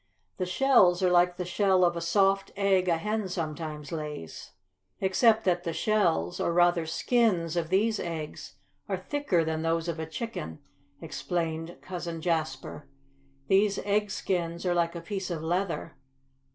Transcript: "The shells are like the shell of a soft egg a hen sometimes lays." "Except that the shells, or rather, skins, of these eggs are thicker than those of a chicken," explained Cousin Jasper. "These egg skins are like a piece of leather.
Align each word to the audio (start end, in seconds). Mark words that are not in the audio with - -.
"The 0.37 0.47
shells 0.47 1.03
are 1.03 1.11
like 1.11 1.37
the 1.37 1.45
shell 1.45 1.85
of 1.85 1.95
a 1.95 2.01
soft 2.01 2.51
egg 2.55 2.87
a 2.89 2.97
hen 2.97 3.27
sometimes 3.29 3.91
lays." 3.91 4.53
"Except 4.99 5.43
that 5.43 5.63
the 5.63 5.73
shells, 5.73 6.39
or 6.39 6.51
rather, 6.51 6.87
skins, 6.87 7.55
of 7.55 7.69
these 7.69 7.99
eggs 7.99 8.55
are 8.89 8.97
thicker 8.97 9.45
than 9.45 9.61
those 9.61 9.87
of 9.87 9.99
a 9.99 10.07
chicken," 10.09 10.57
explained 11.01 11.77
Cousin 11.83 12.19
Jasper. 12.19 12.87
"These 13.47 13.77
egg 13.85 14.09
skins 14.09 14.65
are 14.65 14.73
like 14.73 14.95
a 14.95 15.01
piece 15.01 15.29
of 15.29 15.43
leather. 15.43 15.93